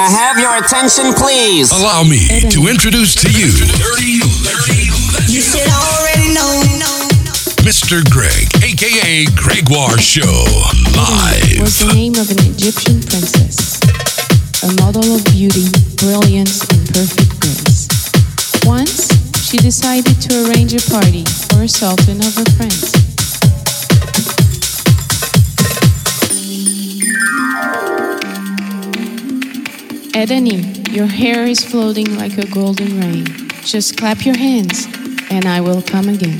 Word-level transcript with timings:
I 0.00 0.08
have 0.08 0.38
your 0.40 0.56
attention, 0.56 1.12
please? 1.12 1.70
Allow 1.70 2.04
me 2.04 2.24
to 2.48 2.68
introduce 2.72 3.12
to 3.20 3.28
you 3.28 3.52
You 5.28 5.42
should 5.44 5.68
already 5.68 6.32
know. 6.32 6.48
Mr. 7.60 8.00
Greg, 8.08 8.48
aka 8.64 9.26
Gregoire 9.36 9.98
Show, 9.98 10.24
live. 10.96 11.60
was 11.60 11.78
the 11.84 11.92
name 11.92 12.14
of 12.14 12.30
an 12.30 12.40
Egyptian 12.48 13.04
princess, 13.04 13.76
a 14.64 14.72
model 14.80 15.04
of 15.14 15.22
beauty, 15.26 15.68
brilliance, 16.00 16.64
and 16.72 16.80
perfect 16.88 17.36
grace. 17.44 17.84
Once, 18.64 19.12
she 19.44 19.58
decided 19.58 20.16
to 20.22 20.48
arrange 20.48 20.72
a 20.72 20.80
party 20.90 21.24
for 21.52 21.60
a 21.64 21.68
sultan 21.68 22.24
of 22.24 22.34
her 22.40 22.48
friends. 22.56 23.09
Edeni, 30.12 30.92
your 30.92 31.06
hair 31.06 31.46
is 31.46 31.64
floating 31.64 32.16
like 32.16 32.36
a 32.36 32.46
golden 32.50 33.00
rain. 33.00 33.26
Just 33.62 33.96
clap 33.96 34.26
your 34.26 34.36
hands, 34.36 34.86
and 35.30 35.46
I 35.46 35.60
will 35.60 35.80
come 35.82 36.08
again. 36.08 36.38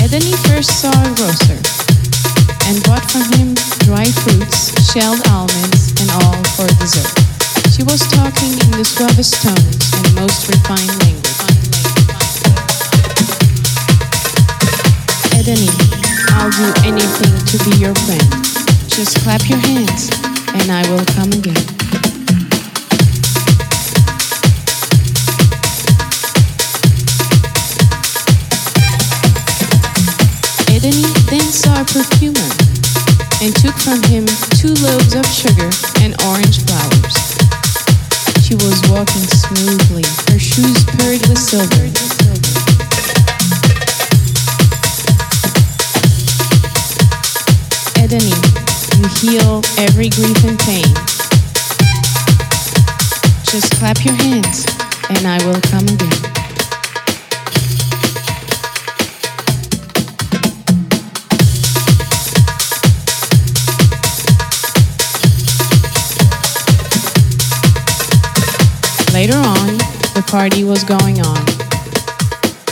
Edeni 0.00 0.34
first 0.48 0.80
saw 0.80 0.90
a 0.90 1.14
grocer 1.14 1.60
and 2.66 2.82
bought 2.84 3.04
from 3.10 3.22
him 3.38 3.54
dry 3.80 4.06
fruits, 4.06 4.90
shelled 4.90 5.20
almonds, 5.28 6.00
and 6.00 6.10
all 6.10 6.42
for 6.56 6.66
dessert. 6.80 7.31
She 7.72 7.82
was 7.84 8.06
talking 8.12 8.52
in 8.52 8.70
the 8.76 8.84
suavest 8.84 9.40
tones 9.40 9.92
and 9.96 10.14
most 10.14 10.46
refined 10.46 10.92
language. 11.00 11.40
Edeni, 15.32 15.72
I'll 16.36 16.52
do 16.52 16.68
anything 16.84 17.32
to 17.48 17.56
be 17.64 17.80
your 17.80 17.94
friend. 18.04 18.28
Just 18.92 19.24
clap 19.24 19.48
your 19.48 19.58
hands, 19.58 20.10
and 20.52 20.70
I 20.70 20.84
will 20.92 21.04
come 21.16 21.32
again. 21.32 21.64
Edeni 30.68 31.08
then 31.30 31.48
saw 31.48 31.80
a 31.80 31.84
perfumer 31.86 32.52
and 33.40 33.56
took 33.56 33.74
from 33.80 34.02
him 34.12 34.26
two 34.60 34.74
loaves 34.84 35.14
of 35.14 35.24
sugar 35.24 35.70
and 36.04 36.14
orange 36.28 36.60
flowers. 36.66 37.31
She 38.52 38.56
was 38.56 38.82
walking 38.90 39.22
smoothly, 39.22 40.02
her 40.30 40.38
shoes 40.38 40.84
purred 40.84 41.26
with 41.26 41.38
silver. 41.38 41.88
Edeni, 47.96 48.36
you 48.98 49.08
heal 49.08 49.62
every 49.78 50.10
grief 50.10 50.44
and 50.44 50.58
pain. 50.58 50.84
Just 53.44 53.72
clap 53.78 54.04
your 54.04 54.16
hands, 54.16 54.66
and 55.08 55.26
I 55.26 55.42
will 55.46 55.60
come 55.62 55.88
again. 55.88 56.31
Later 69.22 69.38
on, 69.38 69.78
the 70.16 70.24
party 70.26 70.64
was 70.64 70.82
going 70.82 71.20
on. 71.20 71.44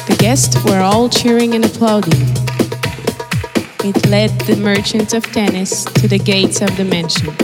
The 0.09 0.17
guests 0.19 0.57
were 0.65 0.81
all 0.81 1.09
cheering 1.09 1.55
and 1.55 1.65
applauding. 1.65 2.23
It 3.85 4.05
led 4.09 4.31
the 4.41 4.57
merchants 4.57 5.15
of 5.15 5.23
Tinnis 5.27 5.85
to 6.01 6.09
the 6.09 6.19
gates 6.19 6.61
of 6.61 6.77
the 6.77 6.83
mansion. 6.83 7.37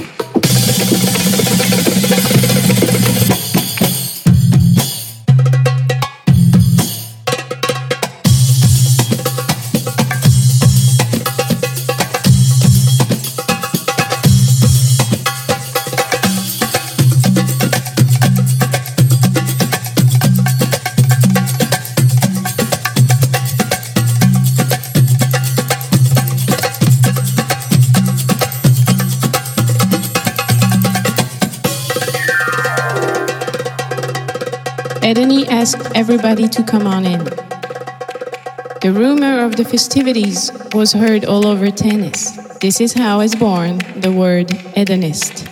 Asked 35.66 35.96
everybody 35.96 36.46
to 36.46 36.62
come 36.62 36.86
on 36.86 37.04
in. 37.04 37.24
The 38.82 38.92
rumor 38.94 39.44
of 39.44 39.56
the 39.56 39.64
festivities 39.64 40.48
was 40.72 40.92
heard 40.92 41.24
all 41.24 41.44
over 41.44 41.72
Tinnis. 41.72 42.60
This 42.60 42.80
is 42.80 42.92
how 42.92 43.18
is 43.20 43.34
born 43.34 43.78
the 43.96 44.12
word 44.12 44.52
Edenist. 44.76 45.45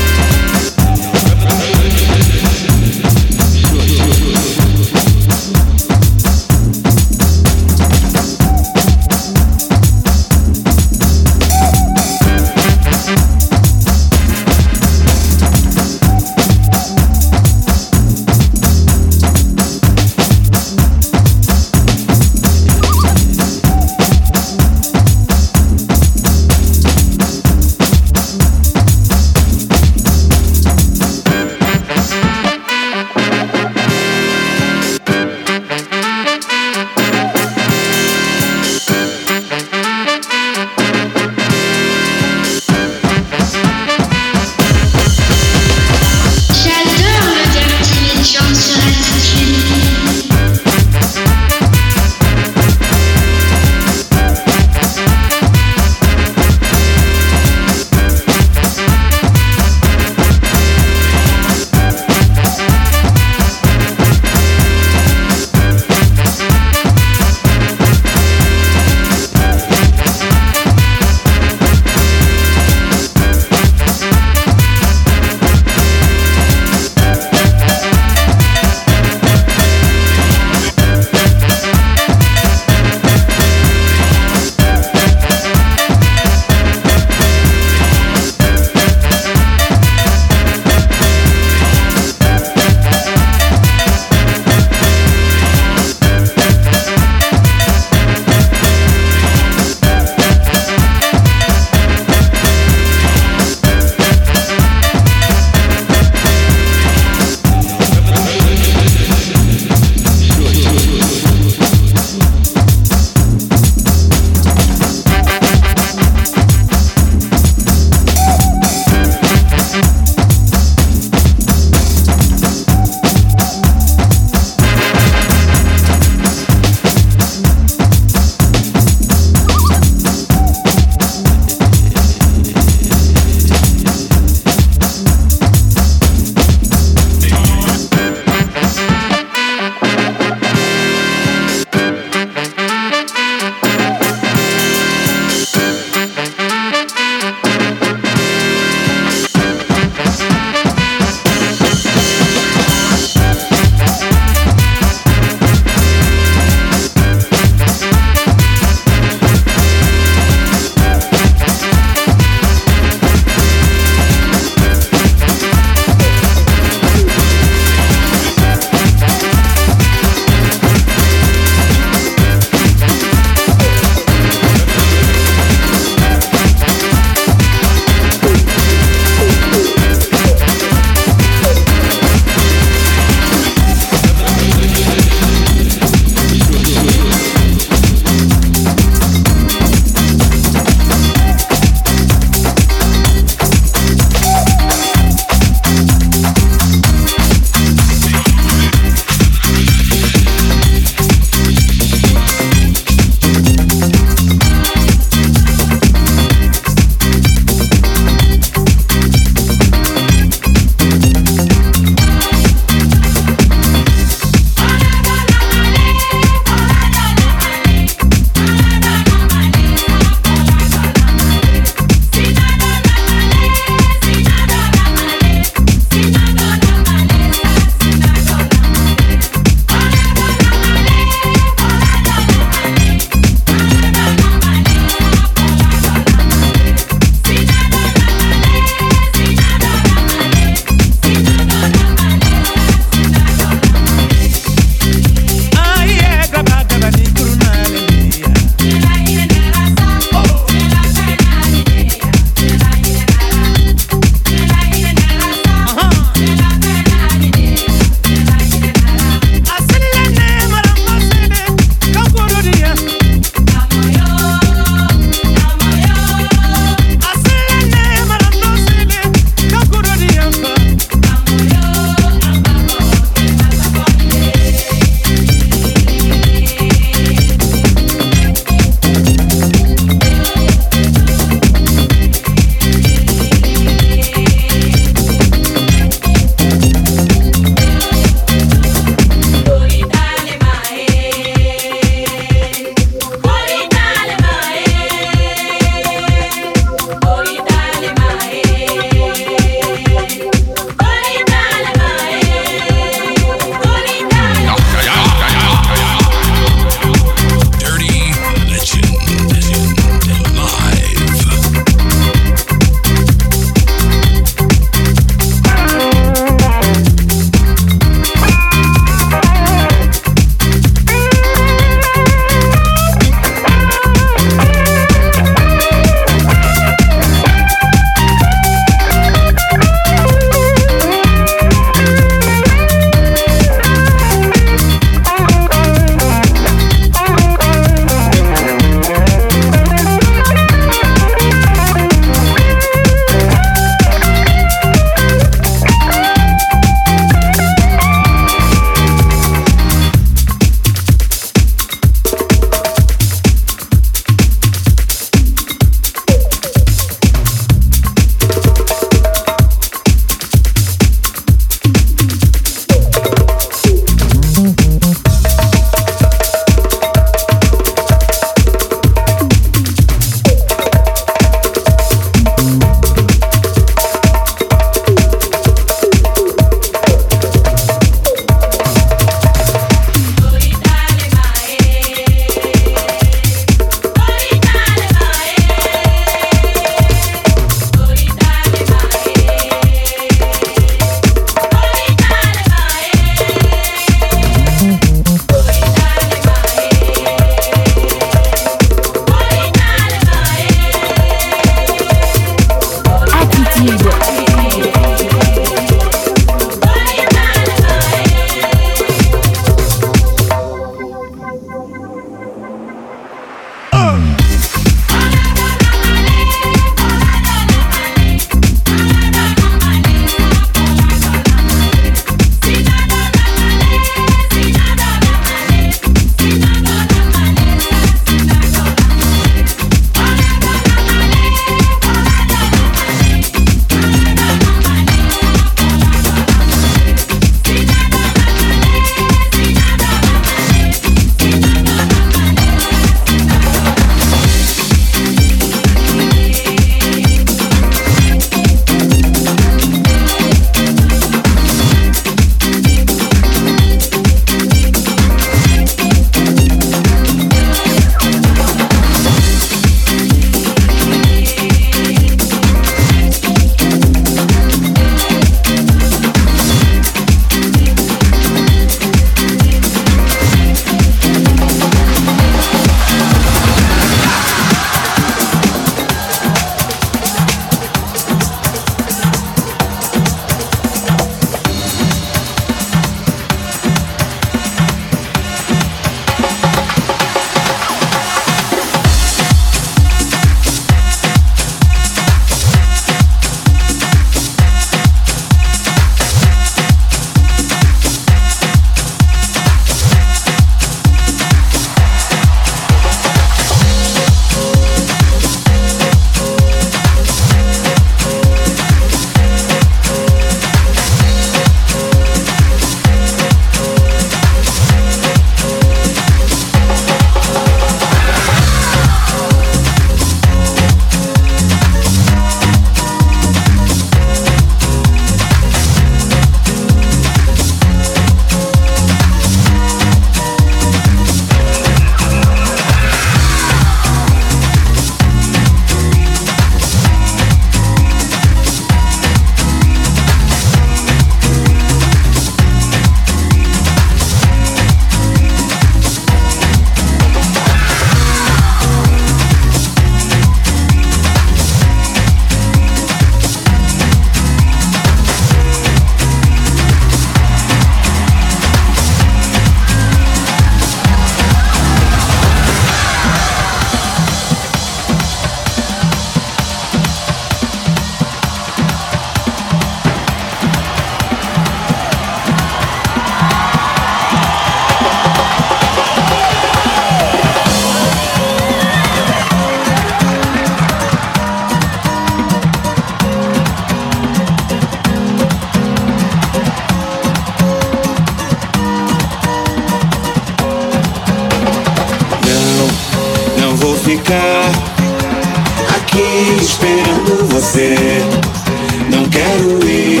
Quero 599.18 599.68
ir 599.68 600.00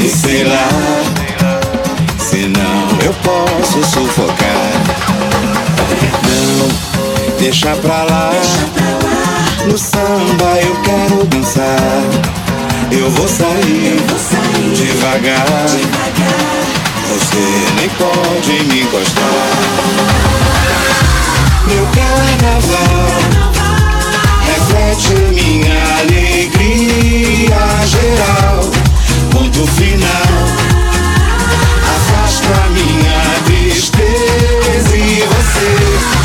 e 0.00 0.08
sei 0.08 0.42
lá. 0.42 0.68
Senão 2.18 2.88
eu 3.04 3.14
posso 3.22 3.84
sufocar. 3.84 4.72
Não, 6.26 7.38
deixa 7.38 7.76
pra 7.76 8.02
lá. 8.02 8.32
No 9.66 9.78
samba 9.78 10.58
eu 10.60 10.74
quero 10.82 11.24
dançar. 11.26 12.02
Eu 12.90 13.08
vou 13.10 13.28
sair, 13.28 13.96
devagar. 14.74 15.46
Você 17.08 17.44
nem 17.76 17.88
pode 17.90 18.64
me 18.64 18.82
encostar. 18.82 19.52
Meu 21.68 21.86
carnaval 21.94 23.22
reflete 24.46 25.31
geral. 27.92 28.60
Ponto 29.30 29.66
final. 29.66 30.32
Afasta 31.94 32.68
minha 32.70 33.20
tristeza 33.44 34.96
e 34.96 35.20
você 35.20 36.21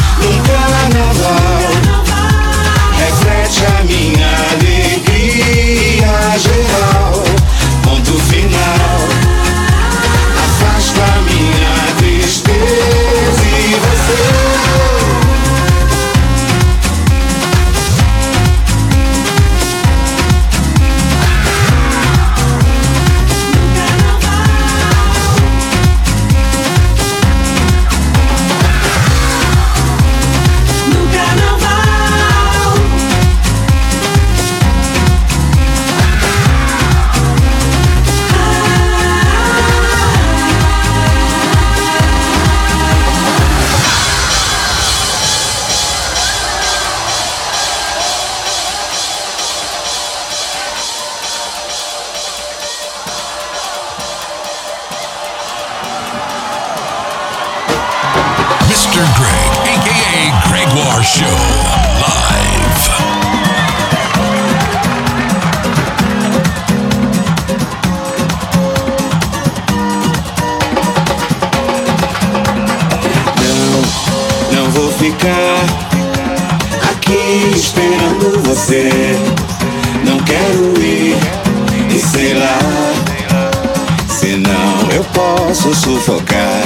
posso 85.17 85.73
sufocar. 85.73 86.62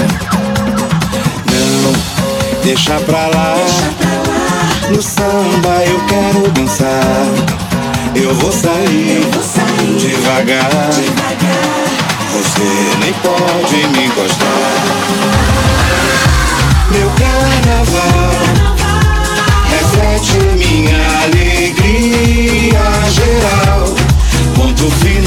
Não, 1.50 1.94
deixa 2.64 3.00
pra 3.00 3.28
lá. 3.28 3.56
No 4.90 5.02
samba 5.02 5.84
eu 5.86 6.00
quero 6.06 6.52
dançar. 6.52 7.28
Eu 8.14 8.36
vou 8.36 8.52
sair, 8.52 9.22
devagar. 9.98 10.90
Você 12.34 12.64
nem 13.00 13.14
pode 13.14 13.88
me 13.88 14.08
encostar. 14.08 14.74
Meu 16.92 17.10
carnaval 17.12 18.32
reflete 19.70 20.38
minha 20.58 20.98
alegria 21.24 22.82
geral. 23.12 23.96
Ponto 24.56 24.92
final. 24.92 25.21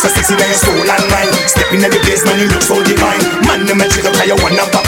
so 0.00 0.08
sexy, 0.08 0.34
when 0.34 0.48
you 0.48 0.54
stole 0.54 0.80
and 0.80 1.06
mine. 1.12 1.32
Stepping 1.46 1.84
in 1.84 1.90
the 1.90 2.00
place, 2.00 2.24
man, 2.24 2.38
you 2.40 2.48
look 2.48 2.62
so 2.62 2.82
divine. 2.82 3.20
Man, 3.44 3.66
no 3.66 3.74
matter 3.74 4.00
how 4.00 4.24
you 4.24 4.36
wanna 4.40 4.64
buy. 4.72 4.79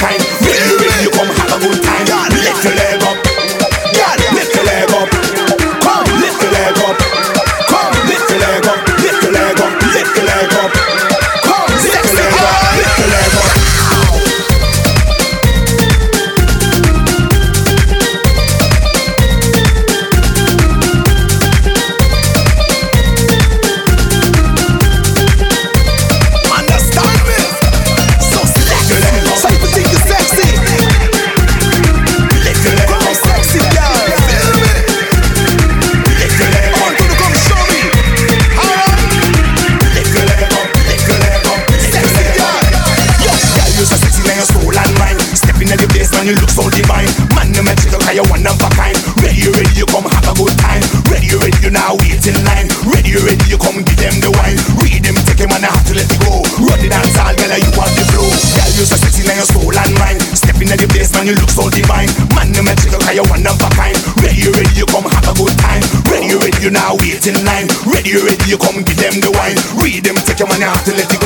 you 68.52 68.58
come 68.58 68.84
give 68.84 69.00
them 69.00 69.16
the 69.24 69.32
wine. 69.32 69.56
Read 69.80 70.04
them, 70.04 70.16
take 70.28 70.38
your 70.38 70.48
money 70.48 70.64
out 70.64 70.84
to 70.84 70.92
let 70.92 71.08
it 71.08 71.21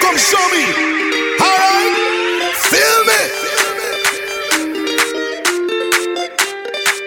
come 0.00 0.16
show 0.16 0.40
me. 0.48 0.64
Alright? 1.36 1.94
Feel 2.56 2.98
me. 3.04 3.20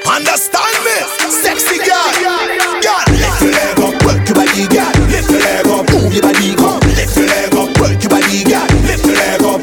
Understand 0.06 0.78
me. 0.86 0.98
Sexy 1.42 1.78
girl. 1.82 2.10
Girl, 2.86 3.04
lift 3.18 3.42
your 3.42 3.52
leg 3.52 3.80
up, 3.82 3.96
work 4.06 4.22
your 4.30 4.38
body, 4.38 4.68
girl. 4.70 4.94
Lift 5.10 5.30
your 5.32 5.42
leg 5.42 5.68
up, 5.68 5.90
move 5.90 6.14
your 6.14 6.22
body, 6.22 6.56
come. 6.56 6.80
Lift 6.94 7.18
your 7.18 7.28
leg 7.28 7.54
up, 7.56 7.70
work 7.82 7.98
your 7.98 8.12
body, 8.14 8.44
girl. 8.46 8.68
Lift 8.86 9.06
your 9.06 9.18
leg 9.18 9.42
up. 9.42 9.62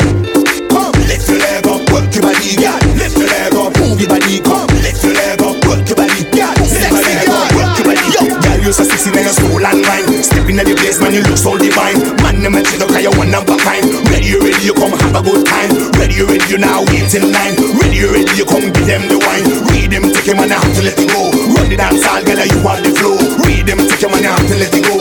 Come, 0.71 0.93
lift 1.07 1.29
your 1.31 1.39
leg 1.39 1.67
up, 1.67 1.83
work 1.95 2.11
your 2.15 2.23
body, 2.27 2.57
girl. 2.59 2.81
Lift 2.99 3.17
your 3.17 3.29
leg 3.31 3.55
up, 3.55 3.73
move 3.79 4.01
your 4.01 4.11
body, 4.11 4.41
come. 4.43 4.67
Lift 4.83 5.05
your 5.05 5.15
leg 5.15 5.41
up, 5.41 5.57
work 5.67 5.87
your 5.87 5.97
body, 5.97 6.23
girl. 6.35 6.55
Sexy 6.67 7.15
girl. 7.27 7.47
work 7.55 7.79
your 7.79 7.87
body. 7.87 8.07
Yo, 8.11 8.23
girl, 8.43 8.59
you're 8.59 8.75
so 8.75 8.85
sexy, 8.85 9.11
when 9.15 9.25
you're 9.25 9.33
slow 9.39 9.55
and 9.55 9.85
grind. 9.85 10.25
Stepping 10.25 10.59
in 10.59 10.67
the 10.67 10.75
place, 10.75 11.01
man, 11.01 11.15
you 11.15 11.23
look 11.23 11.39
so 11.39 11.57
divine 11.57 12.20
in 12.47 12.53
the 12.53 12.87
cause 12.89 13.03
you 13.03 13.13
one 13.19 13.31
number 13.31 13.57
kind. 13.61 13.85
Ready, 14.09 14.33
ready, 14.41 14.65
you 14.65 14.73
come 14.73 14.93
have 14.93 15.17
a 15.17 15.23
good 15.23 15.45
time. 15.47 15.71
Ready, 16.01 16.23
ready, 16.25 16.47
you 16.49 16.59
now 16.59 16.81
wait 16.89 17.13
in 17.13 17.33
line. 17.33 17.57
Ready, 17.77 18.01
ready, 18.09 18.33
you 18.37 18.47
come 18.47 18.73
give 18.73 18.87
them 18.87 19.05
the 19.09 19.19
wine. 19.21 19.45
Read 19.69 19.91
them, 19.93 20.09
take 20.13 20.29
him 20.29 20.39
and 20.41 20.53
I 20.53 20.57
have 20.57 20.75
to 20.77 20.83
let 20.83 20.97
it 20.97 21.09
go. 21.11 21.31
Run 21.57 21.69
the 21.69 21.77
dance 21.77 22.07
all, 22.07 22.23
girl, 22.25 22.41
you 22.41 22.61
want 22.65 22.85
the 22.85 22.93
flow. 22.97 23.17
Read 23.45 23.67
them, 23.67 23.79
take 23.79 24.01
him 24.01 24.15
and 24.15 24.25
I 24.25 24.31
have 24.33 24.47
to 24.49 24.57
let 24.57 24.73
it 24.75 24.85
go. 24.85 25.00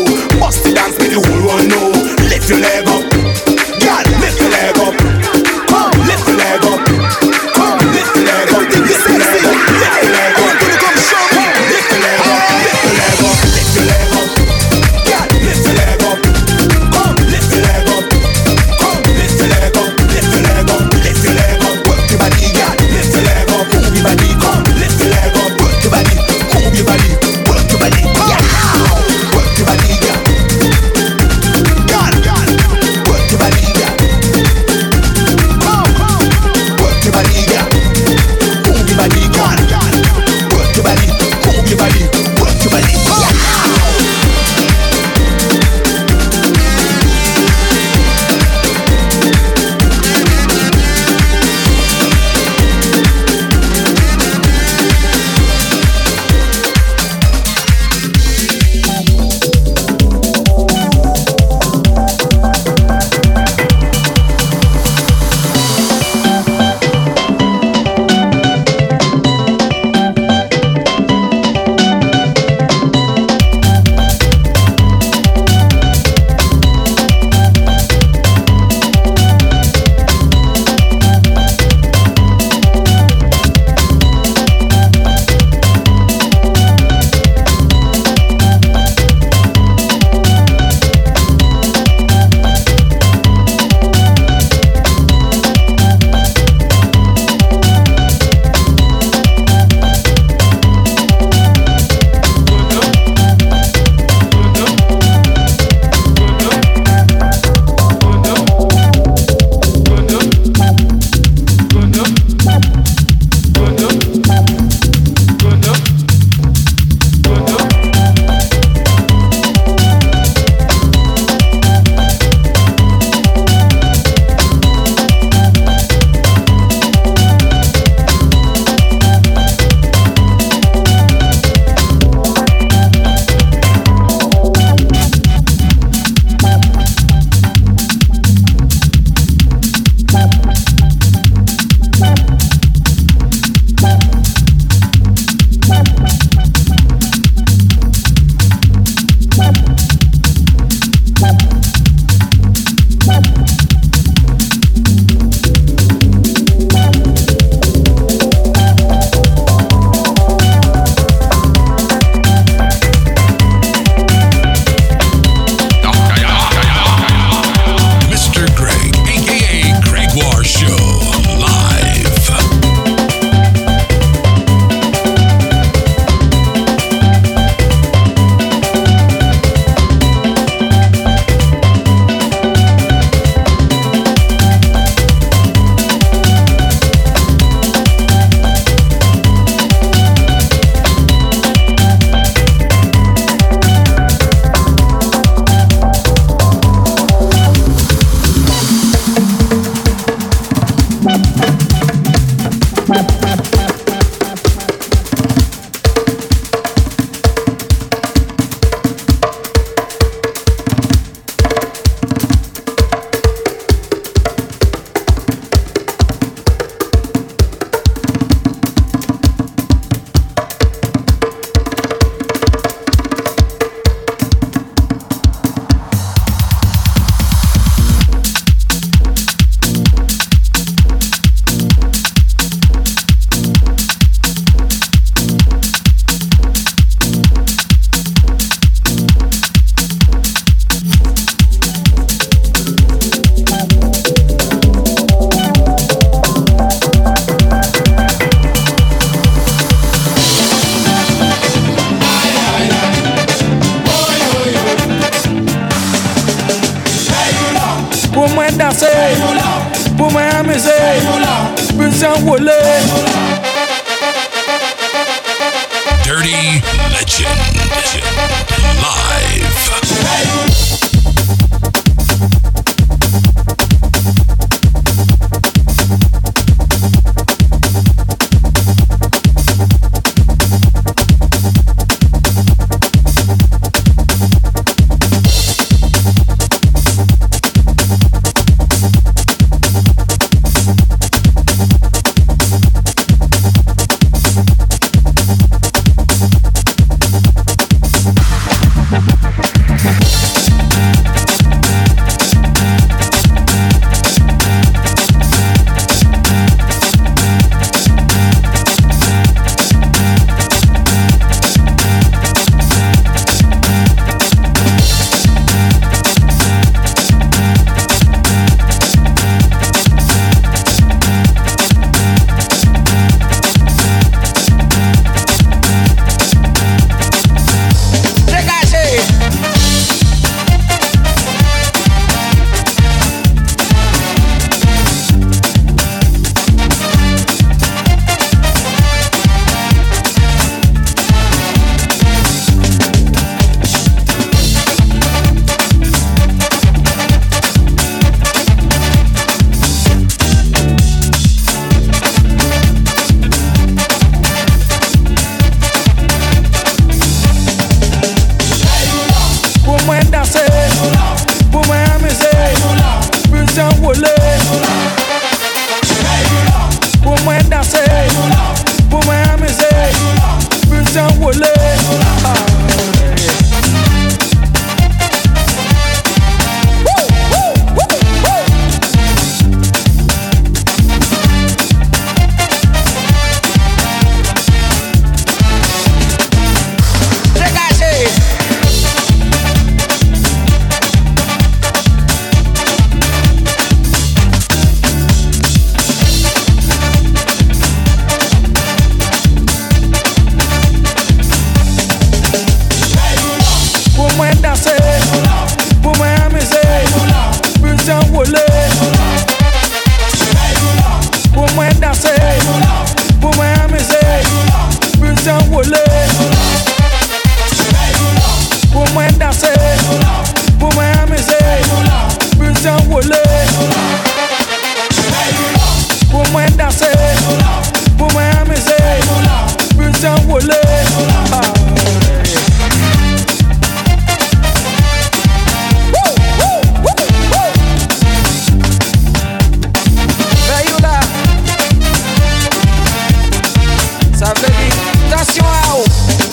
Nacional. 445.20 445.84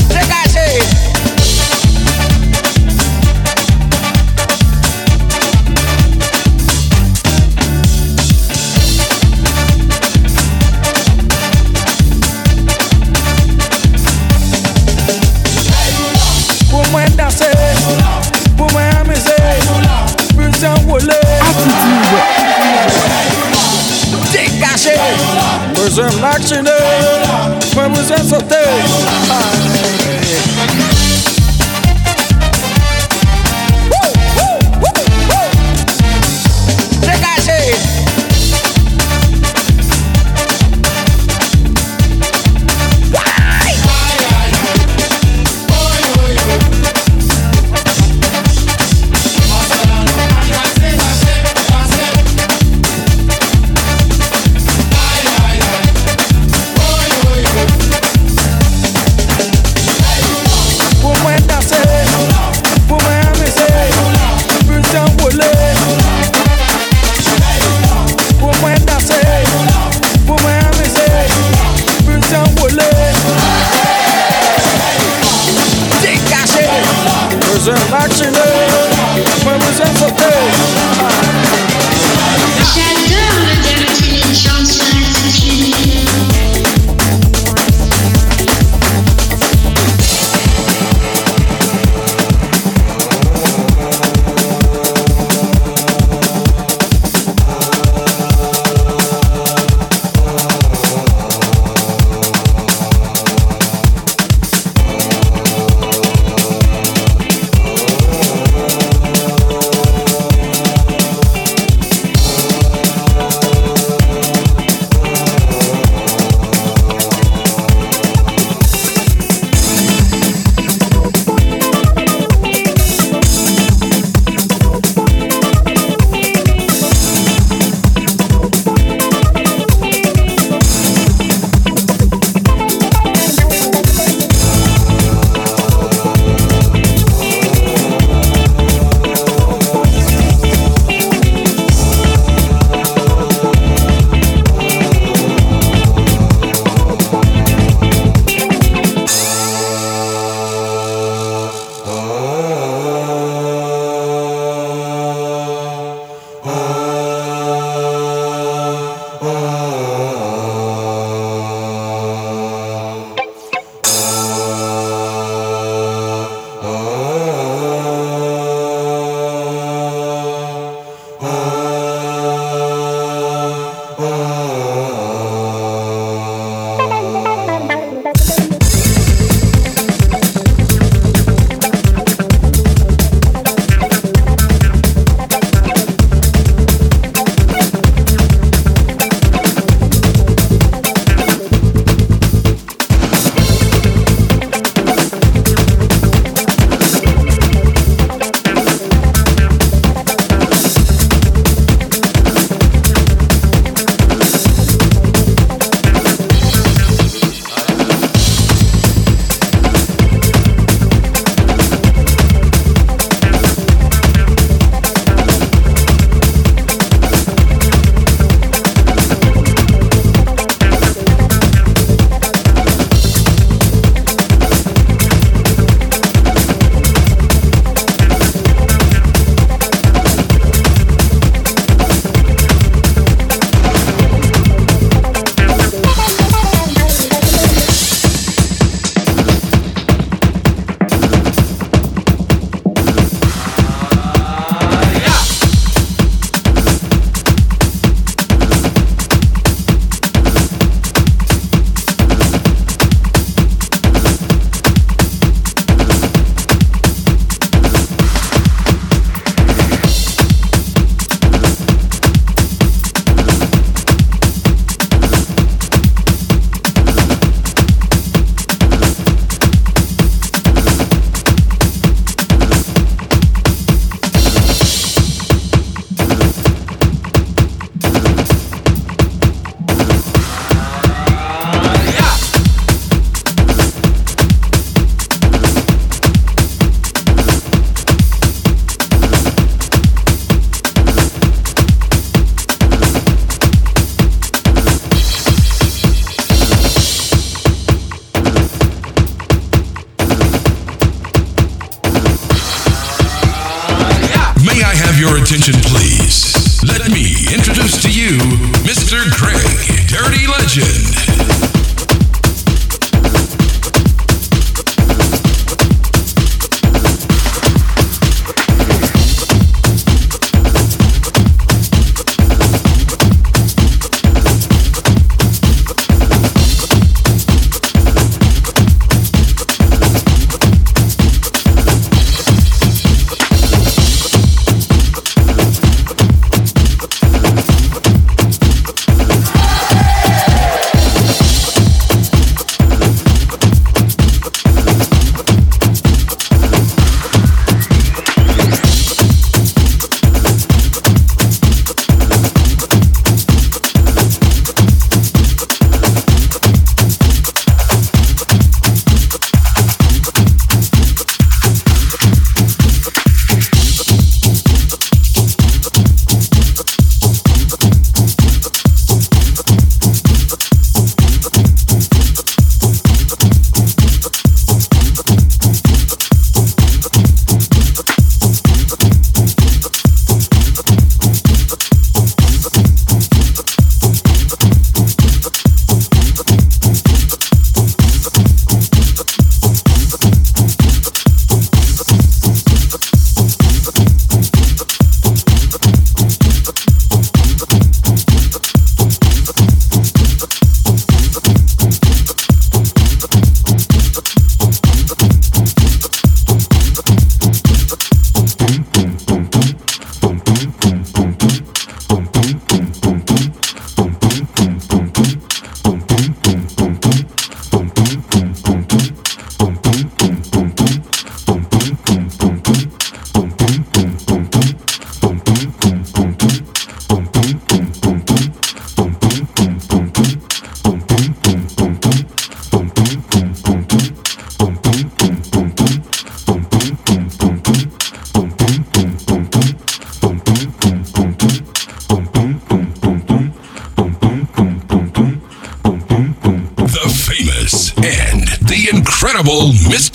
gente! 0.08 1.05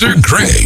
Mr. 0.01 0.19
Greg 0.19 0.60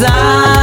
在 0.00 0.59